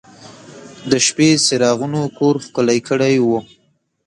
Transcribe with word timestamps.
د 0.89 0.91
شپې 1.05 1.29
څراغونو 1.45 2.01
کور 2.17 2.35
ښکلی 2.45 2.79
کړی 2.89 3.15
و. 3.27 3.29